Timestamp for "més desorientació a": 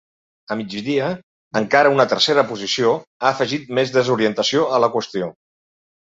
3.81-4.81